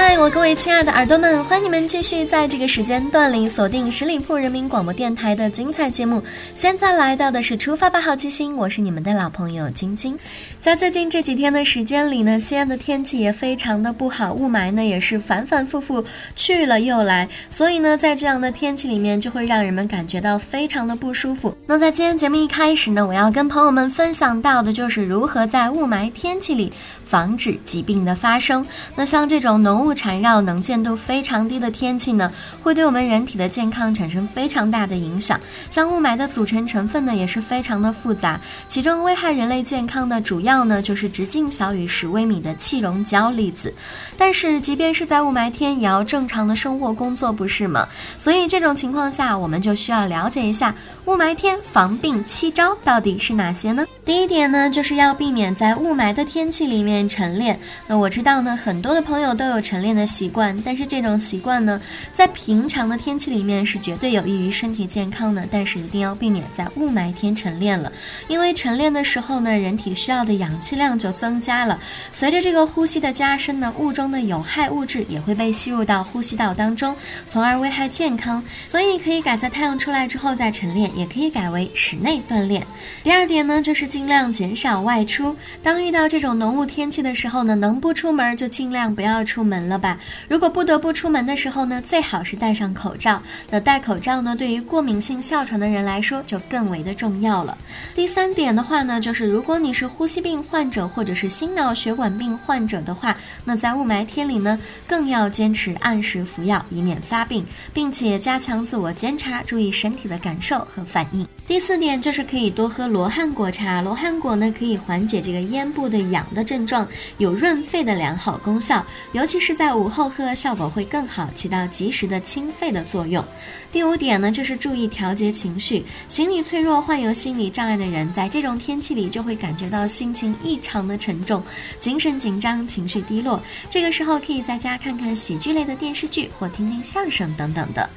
[0.00, 0.30] 嗨，我。
[0.30, 6.22] 各位亲爱的耳朵们，欢迎你们继续在这个时间段里锁定十里铺人民广播电台的精彩节目。
[6.54, 10.16] 现在来到的是出发吧，好奇心，我是你们的老朋友晶晶。
[10.60, 16.04] 在最近这几天的时间里呢，西安的天气也非常的不好，雾霾呢也是反反复复
[16.34, 21.56] 去了又来，所以呢，在这样的天气里面，就会让人们感觉到非常的不舒服。
[21.66, 26.72] 那在今天节目一开始呢，我要跟朋友们分享到的就是如何在雾霾天气里。
[27.08, 28.66] 防止疾病的发生。
[28.94, 32.30] 那像这种浓雾缠绕、能见度非常低的天气呢，
[32.62, 35.40] 会对我们人体的健康产生非常大的影响。
[35.70, 38.38] 像雾霾的组成成分呢，也是非常的复杂。
[38.66, 43.72] 其中危害人类健康的主要呢，就是直径小于十微米的气溶胶粒子。
[44.16, 47.88] 但是，即便是在雾霾天，也要正常的生活工作，不是吗？
[48.18, 50.74] 所以这种情况下，我们就需要了解一下
[51.06, 53.86] 雾霾天防病七招到底是哪些呢？
[54.04, 57.08] 第一点呢，就是要避免在雾霾的天气里面。
[57.08, 61.80] 晨练，那我知道呢，很多的朋友都有晨练的习惯，但是这种习惯呢，
[62.12, 67.90] 在平常的天气里面是绝对有益于身体健康的，但是一定要避免在雾霾天晨练了，
[68.28, 71.78] 因为晨练的时候呢，人体需要的氧气量就增加了，
[72.12, 76.96] 随着这个呼吸的加深呢，雾中的有害物质也会被吸入到呼吸道当中，
[77.28, 82.66] 从而危害健康，所以可以改在太阳出来之后再晨练，也可以改为室内锻炼。
[83.04, 86.88] 第二点呢，就是尽量减少外出，当遇到这种浓雾天。
[86.88, 89.98] 气的时候呢，能不出门就尽量不要出门了吧。
[90.26, 93.22] 如果不得不出门的时候呢，最好是戴上口罩。
[93.50, 97.56] 那戴口罩呢，对于过敏性哮喘的人来说就更为的重要了。
[97.94, 103.16] 第三点的话呢，就是如果你是呼吸病病患者或者是心脑血管病患者的话，
[103.46, 111.26] 那在雾霾天里呢，更要坚持按时服药，以免发病，并且加强自我监察，注意身体的感受和反应。
[111.46, 113.80] 第四点就是可以多喝罗汉果茶。
[113.80, 116.86] 罗汉果呢，可以缓解这个咽部的痒的症状。
[117.16, 123.24] 有润肺的良好功效，尤其是在午后喝，效果会更好，起到及时的清肺的作用。
[123.72, 125.82] 第五点呢，就是注意调节情绪。
[126.06, 131.40] 心理脆弱、患有心理障碍的人，在这种天气里就会感觉到心情异常的沉重，
[131.78, 133.40] 精神紧张，情绪低落。
[133.70, 137.88] 这个时候可以在家看看喜剧类的电视剧，或听听相声等等的。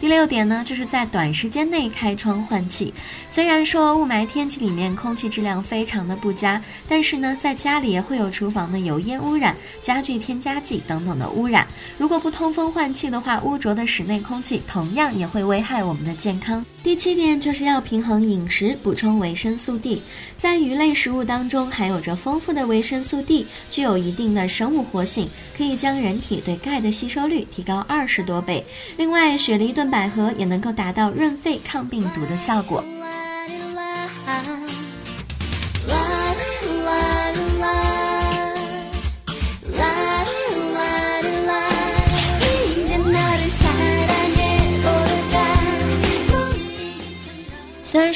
[0.00, 2.94] 第六点呢，就是在短时间内开窗换气。
[3.32, 11.66] 虽然说雾霾天气里面空气质量非常的不佳，但是呢，在家里也会有厨房的油烟污染、家具添加剂等等的污染。
[11.98, 16.64] 如果不通风换气的话，污浊的室内空气同样也会危害我们的健康。
[16.80, 20.00] 第七点就是要平衡饮食，补充维生素 D。
[20.36, 28.64] 在鱼类食物当中含有着丰富的维生素 D，具有一定的生物活性，可以将人体对钙的吸收率提高二十多倍。
[28.96, 29.87] 另外，雪梨炖。
[29.90, 32.84] 百合也能够达到润肺抗病毒的效果。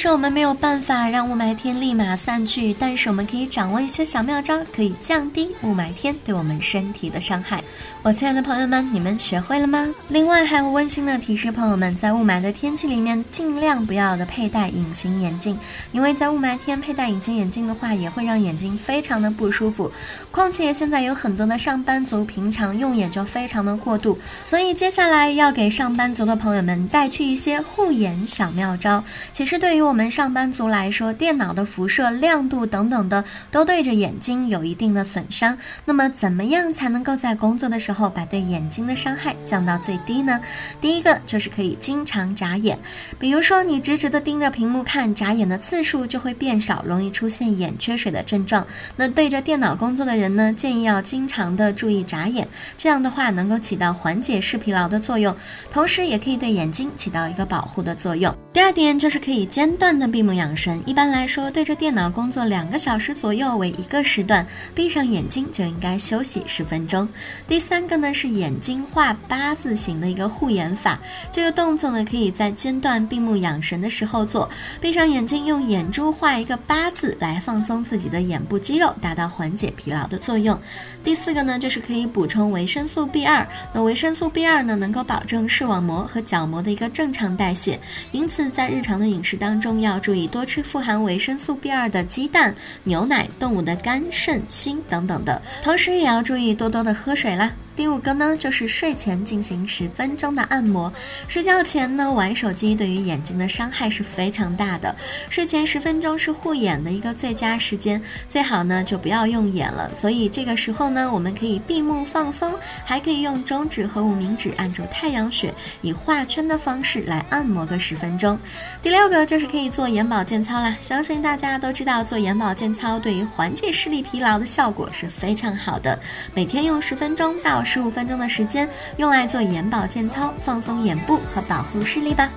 [0.02, 7.62] 是我们没有办法让雾霾天立马散去，但是我们可以掌握一些小妙招，可以降低雾霾天对我们身体的伤害。
[8.02, 9.94] 我亲爱的朋友们，你们学会了吗？
[10.08, 15.56] 另外还有温馨的提示，朋友们在雾霾的天气里面，尽量不要的佩戴隐形眼镜，
[15.92, 19.88] 因为在雾霾天佩戴隐形眼镜的话，也会让眼睛非常的不舒服。
[20.32, 29.04] 况且现在有很多的上班族，平常用眼就非常的过度，所以接下来要给上班族的朋友们带去一些护眼小妙招。
[29.32, 29.52] 其实。
[29.62, 35.58] 对于我我们上班族来说，电脑的辐射、亮度等等的都对着眼睛有一定的损伤。
[35.84, 40.40] 那么，怎么样才能够在工作的时候把对眼睛的伤害降到最低呢？
[40.80, 42.78] 第一个就是可以经常眨眼，
[43.18, 48.66] 比如说你直直的盯着屏幕看，眨眼的次数就会变少，容易出现眼缺水的症状。
[48.96, 52.48] 那对着电脑工作的人呢，建议要经常的注意眨眼，
[52.78, 55.36] 这样的话能够起到缓解视疲劳的作用，
[55.70, 58.34] 同时也可以对眼睛起到一个保护的作用。
[58.54, 59.42] 第二点就是可以。
[59.42, 64.46] 监段的闭目养神，一般来说，对着电脑工作两个小时左右为一个时段，
[64.76, 67.08] 闭上眼睛就应该休息十分钟。
[67.48, 70.96] 第三个呢是眼睛画八字形的一个护眼法，
[71.32, 74.48] 这个动作呢可以在间断闭目养神的时候做，
[74.80, 80.56] 闭上眼睛用眼珠画一个八字来放松自己的眼部肌肉，达到缓解疲劳的作用。
[81.02, 83.44] 第四个呢就是可以补充维生素 B 二，
[83.74, 87.80] 那维生素 B 二呢能够保证视网膜和角膜的一个正常代谢，
[88.12, 92.54] 因此在日常的饮食当中要注意多吃富含维生素 B 二的鸡蛋、
[92.84, 97.50] 牛奶、动物的肝、肾、心等等的，同时也要注意多多的喝水啦。
[97.74, 100.92] 第五个呢，就是睡前进行十分钟的按摩。
[101.26, 104.94] 睡觉前呢，玩手机对于眼睛的伤害是非常大的。
[105.30, 109.90] 睡前十分钟是护眼的一个最佳时间，最好呢就不要用眼了。
[109.96, 112.54] 所以这个时候呢，我们可以闭目放松，
[112.84, 118.38] 还可以用中指和无名指按住太阳穴，以画圈的方式来按摩个十分钟。
[118.82, 120.76] 第六个就是可以做眼保健操啦。
[120.80, 125.98] 相信大家都知道，做眼保健操对于缓解视力疲劳的效果是非常好的。
[126.34, 132.28] 每天用十分钟到十五分钟的时间，用来做眼保健操，放松眼部和保护视力吧。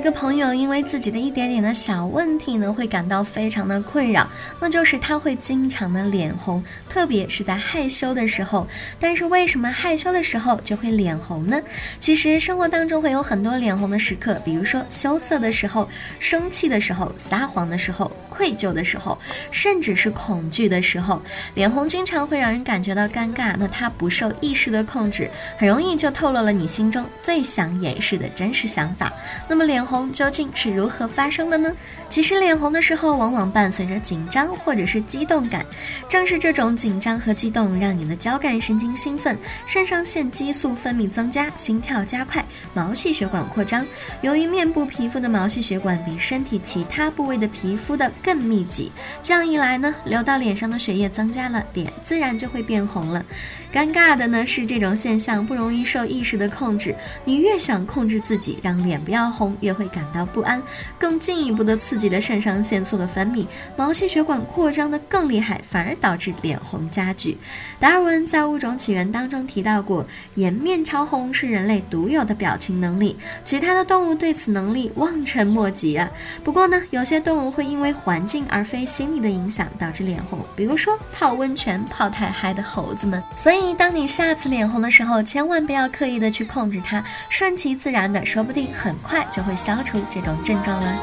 [0.00, 4.26] 一个朋友因为自己的一点点的小问题呢，会感到非常的困扰，
[4.58, 8.66] 那就是他会经常的脸红，特别是在害羞的时候。
[8.98, 11.60] 但是为什么害羞的时候就会脸红呢？
[11.98, 15.86] 其实生活当中会有很多脸红的时刻，比如说羞涩的时候、
[16.18, 18.10] 生气的时候、撒谎的时候。
[18.40, 19.18] 愧疚的时候，
[19.50, 21.20] 甚至是恐惧的时候，
[21.54, 23.54] 脸红经常会让人感觉到尴尬。
[23.58, 29.12] 那它不受意识的控制，很容易就透露了你心中最想掩饰的真实想法。
[29.46, 31.70] 那么脸红究竟是如何发生的呢？
[32.08, 35.66] 其实脸红的时候，往往伴随着紧张或者是激动感。
[36.08, 39.36] 正是这种紧张和激动，让你的交感神经兴奋，
[39.66, 43.86] 肾上腺激素分泌增加，心跳加快，毛细血管扩张。
[44.22, 48.92] 由于面部皮肤的毛细血管比身体其他部位的皮肤的更更密集，
[49.24, 53.24] 这样一来呢，流到脸上的血液增加了，脸自然就会变红了。
[53.72, 56.92] 尴尬的呢是这种现象不容易受意识的控制，
[57.24, 60.60] 你越想控制自己让脸不要红，越会感到不安，
[60.98, 63.46] 更进一步的刺激了肾上腺素的分泌，
[63.76, 67.38] 毛细血管扩张的更厉害，反而导致脸红加剧。
[67.78, 76.10] 达尔文在《物种起源》当中提到过，颜面潮红是人类独有的表情能力，其他的动物对此能力望尘莫及啊。
[76.42, 83.59] 不过呢，有些动物会因为环境而非心理的影响导致脸红，比如说泡温泉泡太嗨的猴子们，所以。
[83.76, 90.98] 当你下次脸红的时候，千万不要刻意的去控制它，顺其自然的，说不定很快就会消除这种症状了。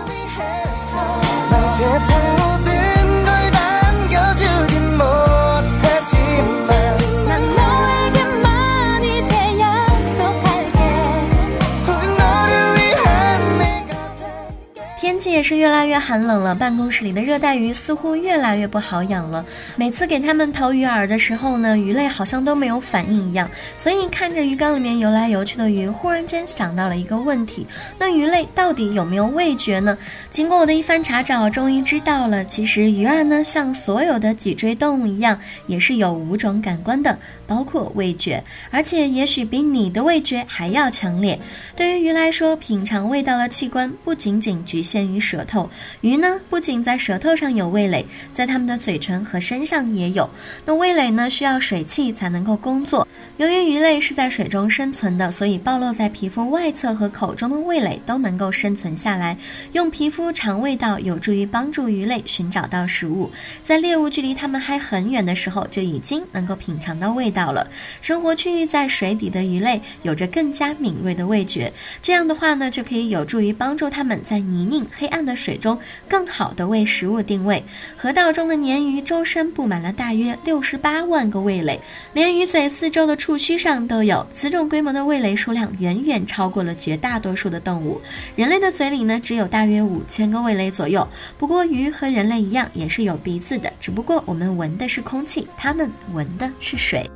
[15.18, 19.44] 天气也是越来越寒冷了，办公室里的热带鱼似乎越来越不好养了。
[19.76, 23.50] 每次给它们投鱼饵的时候呢，鱼类好像都没有反应一样。
[23.80, 27.66] 所以看着鱼缸里面游来游去的鱼，忽然间想到了一个问题：
[27.98, 29.98] 那鱼类到底有没有味觉呢？
[30.30, 37.18] 经过我的一番查找，终于知道了，其实鱼儿呢，像所有的脊椎动物一样，也是有五种感官的，
[37.48, 41.40] 包括味觉，而且也许比你的味觉还要强烈。
[41.76, 45.07] 对于鱼来说，品尝味道的器官不仅仅局限。
[45.14, 45.70] 于舌头，
[46.02, 50.30] 鱼呢不仅在舌头上有味蕾，在它们的嘴唇和身上也有。
[50.66, 53.08] 那味蕾呢需要水汽才能够工作。
[53.38, 59.38] 由于鱼类是在水中生存的，所以暴露在皮肤外侧和口中的味蕾都能够生存下来。
[59.74, 63.32] 用皮肤尝味道，有助于帮助鱼类寻找到食物。
[63.62, 67.68] 在猎物距离它们还很远的时候，就已经能够品尝到味道了。
[68.02, 71.72] 生活区域在水底的鱼类有着更加敏锐的味觉，
[72.02, 74.86] 这样的话呢，就可以有助于帮助它们在泥泞。
[74.98, 75.78] 黑暗的水中，
[76.08, 77.64] 更好的为食物定位。
[77.96, 81.80] 河道中的鲶鱼周身布满了大约六十八万个味蕾，
[82.14, 84.26] 连鱼嘴四周的触须上都有。
[84.32, 88.02] 此种规模的味蕾数量远远超过了绝大多数的动物。
[88.36, 91.08] 人类的嘴里呢，只有大约五千个味蕾左右。
[91.38, 97.10] 不过鱼和人类一样，也是有鼻子的，只不过我们闻的是空气，它们闻的是水。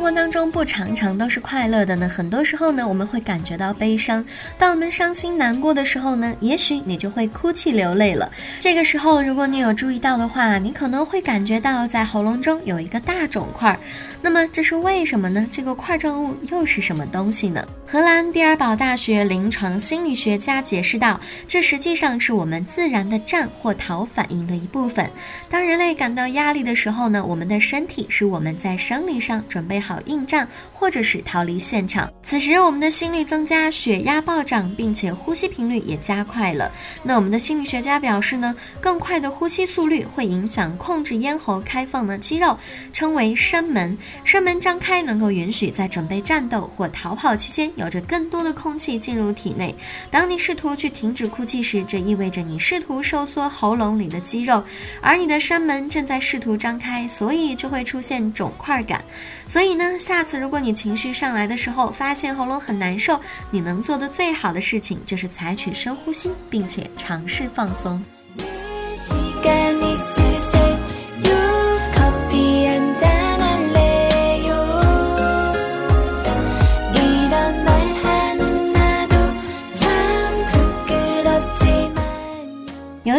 [0.00, 4.24] 生活当中不常常都是快乐的呢，很多时候呢，我们会感觉到悲伤。
[4.56, 8.32] 当我们伤心难过的时候呢，也许你就会哭泣流泪了。
[8.58, 13.78] 这个时候，如果你有注意到的话，你可能会感觉到在喉咙中有一个大肿块。
[14.22, 15.46] 那么这是为什么呢？
[15.52, 17.62] 这个块状物又是什么东西呢？
[17.86, 25.10] 荷兰蒂尔堡大学临床心理学家解释道，这实际上是我们自然的战或逃反应的一部分。
[25.48, 32.08] 当人类感到压力的时候呢，我们的身体是我们在生理上准备好好应战，或者是逃离现场。
[32.22, 36.70] 此时，我们的心率增加，血压暴涨，并且呼吸频率也加快了。
[37.02, 42.56] 那我们的心理学家表示呢，更快的呼吸速率会影响控制咽喉开放的肌肉，
[42.92, 43.98] 称为声门。
[44.22, 49.74] 声门张开，能够允许在准备战斗或逃跑期间，有着更多的空气进入体内。
[50.08, 54.62] 当你试图去停止哭泣时，这意味着你试图收缩喉咙里的肌肉，
[55.00, 59.04] 而你的声门正在试图张开，所以就会出现肿块感。
[59.48, 63.18] 所以，那下次如果你情绪上来的时候，发现喉咙很难受，
[63.50, 67.98] 你能做的最好的事情就是采取深呼吸，并且尝试放松。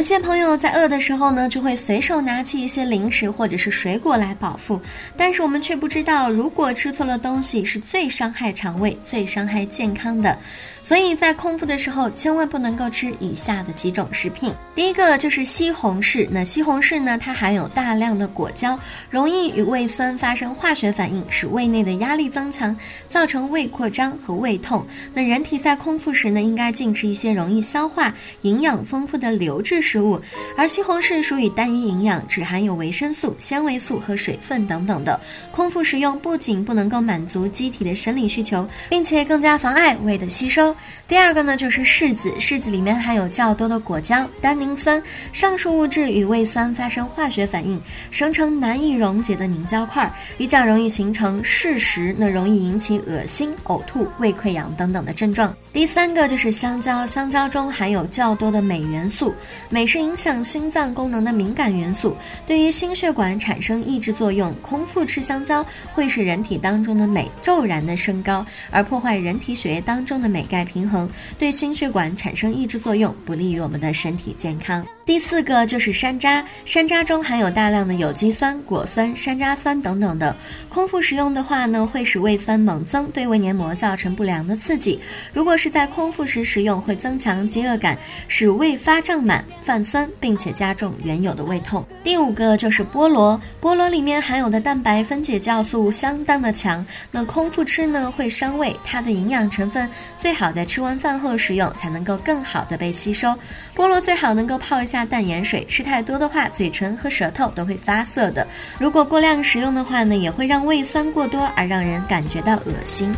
[0.01, 4.81] 有些朋友在饿的时候呢，就会随手拿起一些零食或者是水果来饱腹，
[5.15, 10.35] 但是我们却不知道，如果吃错了东西，是最伤害肠胃、最伤害健康的。
[10.83, 14.51] 所以在空腹的时候，千万不能够吃以下的几种食品。
[14.73, 16.27] 第一个就是西红柿。
[16.31, 18.79] 那西红柿呢，它含有大量的果胶，
[19.11, 22.75] 容易与胃酸发生化学反应，使胃内的压力增强，
[23.07, 24.83] 造成胃扩张和胃痛。
[25.13, 30.21] 那人体在空腹时呢，应该进食一些容易消化、营养丰富的流质食食物。
[30.55, 35.19] 而西红柿属于单一营养，只含有维生素、纤维素和水分等等的。
[35.51, 40.73] 空腹食用不仅不能够满足机体的生理需求，并且更加妨碍胃的吸收。
[41.07, 45.01] 第二个呢，就是柿子，柿子里面含有较多的果胶、单宁酸，
[45.33, 47.81] 上述物质与胃酸发生化学反应，
[48.11, 55.53] 生成难以溶解的凝胶块，比较容易形成柿食，那容易引起恶心、呕吐、胃溃疡等等的症状。
[55.73, 59.33] 第三个就是香蕉，香蕉中含有较多的镁元素，
[59.69, 64.53] 镁是影响心脏功能的敏感元素，对于心血管产生抑制作用。
[64.61, 74.85] 空腹吃香蕉会使人体当中的镁骤然的升高，而破坏人体血液当中的镁钙平衡，对心血管产生抑制作用，不利于我们的身体健康。
[75.03, 80.33] 第四个就是山楂，山楂中含有大量的有机酸、果酸、山楂酸等等的。
[80.69, 84.99] 空腹食用的话呢，会使胃酸猛增，对胃黏膜造成不良的刺激。
[85.33, 91.85] 如果是在空腹时食用，会增强饥饿感，使胃发胀满、泛酸，并且加重原有的胃痛。
[92.03, 103.29] 第五个就是菠萝，菠萝里面含有的蛋白分解酵素相当的强，那空腹吃呢会伤胃，它的营养成分最好在吃完饭后食用，才能够更好的被吸收。
[103.75, 105.01] 菠萝最好能够泡一下。
[105.11, 108.47] 淡盐水吃太多的话，嘴唇和舌头都会发涩的。
[108.79, 113.13] 如果过量食用的话呢，也会让胃酸过多而让人感觉到恶心。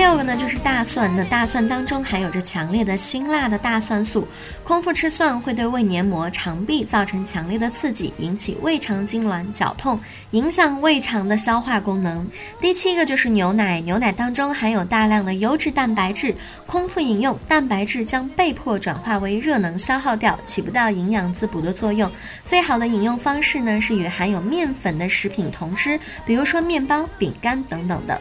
[0.00, 1.14] 第六个呢，就是大蒜。
[1.14, 4.26] 那大蒜当中含有着强烈的辛辣的大蒜素，
[4.64, 12.26] 空腹吃蒜会对胃黏膜、肠壁造成强烈的刺激，引起胃肠痉挛、绞痛，影响胃肠的消化功能。
[12.62, 22.10] 第七个就是牛奶，牛奶当中含有大量的优质蛋白质，空腹饮用，蛋白质将被迫转化为热能消耗掉，起不到营养滋补的作用。
[22.46, 28.18] 最好的饮用方式呢，是与含有面粉的食品同吃，比如说面包、饼干等等的。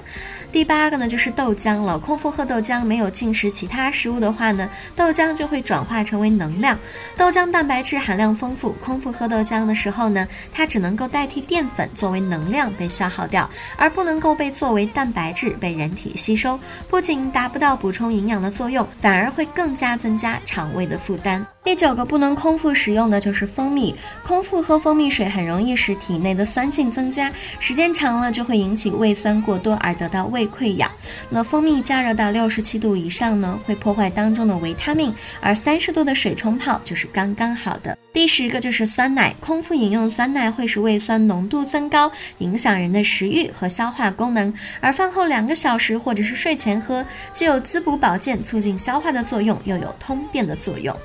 [0.51, 1.97] 第八个呢，就是豆浆了。
[1.99, 6.77] 空腹喝豆浆，没有进食其他食物的话呢，豆浆就会转化成为能量。
[7.17, 16.59] 豆浆蛋白质含量丰富，空腹喝豆浆的时候呢，它只能够代替淀粉作为能量被消耗掉，而不能够被作为蛋白质被人体吸收。
[16.89, 21.45] 不仅达不到补充营养的作用，反而会更加增加肠胃的负担。
[21.61, 23.93] 第九个不能空腹使用的就是蜂蜜。
[24.25, 30.89] 空腹喝蜂蜜水很容易使体内的酸性增加，时间长了就会引起胃酸过多而得到胃溃疡。
[31.29, 37.95] 那蜂蜜加热到六十七度以上呢，会破坏当中的维他命，而三十度的水冲泡就是刚刚好的。
[38.11, 44.51] 第十个就是酸奶，空腹饮用酸奶会使胃酸浓度增高，影响人的食欲和消化功能。
[44.79, 50.95] 而饭后两个小时或者是睡前喝，既有滋补保健、促进消化的作用，又有通便的作用。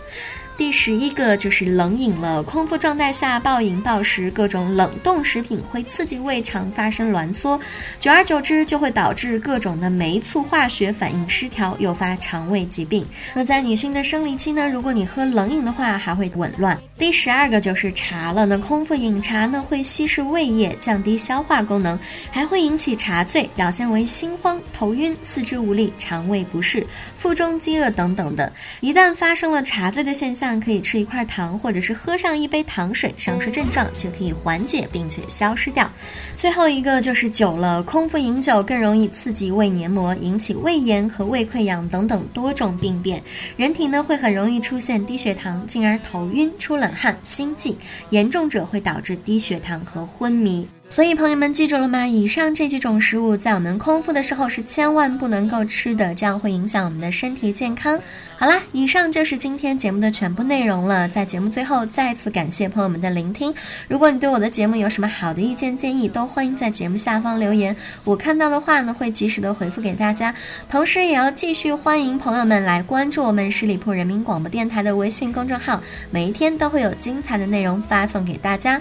[0.56, 7.58] 第十一个就是冷饮了，空腹状态下暴饮暴食，各种冷冻食品会刺激胃肠发生挛缩，
[7.98, 13.04] 久而久之就会导致各种的酶促化学反应失调，诱发肠胃疾病。
[13.34, 16.78] 那在女性的生理期呢，如果你喝冷饮的话，还会紊乱。
[16.96, 21.98] 第十二个就是茶了，那空腹饮茶呢，会稀释胃液，降低消化功能，
[22.30, 26.86] 还会引起茶醉，表现为心慌、头晕、四肢无力、肠胃不适、
[27.18, 28.50] 腹中饥饿等等的。
[28.80, 35.90] 一旦发生了茶醉的现象，可以吃一块糖，或者是喝上一杯糖水，上述症状就可以缓解并且消失掉。
[36.36, 43.20] 最后一个就是酒了，空腹饮酒更容易刺激胃黏膜，引起胃炎和胃溃疡等等多种病变，
[43.56, 47.78] 人体呢会很容易出现低血糖，进而头晕、出冷汗、心悸，
[48.10, 50.68] 严重者会导致低血糖和昏迷。
[50.94, 52.06] 所以朋友们记住了吗？
[52.06, 58.00] 以上这几种食物在我们空腹的时候是千万不能够吃的，这样会影响我们的身体健康。
[58.36, 61.08] 好啦，以上就是今天节目的全部内容了。
[61.08, 63.52] 在节目最后，再次感谢朋友们的聆听。
[63.88, 67.74] 如果你对我的节目有什么好的意见建议，都欢迎在节目下方留言，
[68.04, 70.32] 我看到的话呢会及时的回复给大家。
[70.68, 75.82] 同时，也要继续欢迎朋友们来关注我们十里铺人民广播电台的微信公众号，
[76.12, 78.80] 每一天都会有精彩的内容发送给大家。